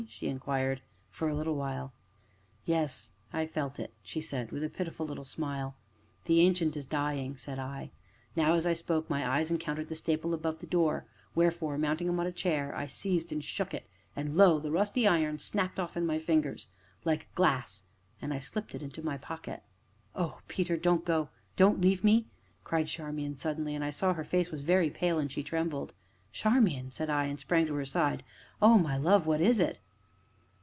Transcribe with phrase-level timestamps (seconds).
[0.09, 0.81] she inquired.
[1.11, 1.93] "For a little while."
[2.65, 5.75] "Yes I I felt it," she said, with a pitiful little smile.
[6.25, 7.91] "The Ancient is dying," said I.
[8.35, 12.25] Now, as I spoke, my eyes encountered the staple above the door, wherefore, mounting upon
[12.25, 13.87] a chair, I seized and shook it.
[14.15, 14.59] And lo!
[14.59, 16.69] the rusty iron snapped off in my fingers
[17.05, 17.83] like glass,
[18.19, 19.61] and I slipped it into my pocket.
[20.15, 20.77] "Oh, Peter!
[20.77, 22.25] don't go don't leave me!"
[22.63, 25.43] cried Charmian suddenly, and I saw that her face was very pale, and that she
[25.43, 25.93] trembled.
[26.31, 28.23] "Charmian!" said I, and sprang to her side.
[28.63, 29.27] "Oh, my love!
[29.27, 29.79] what is it?"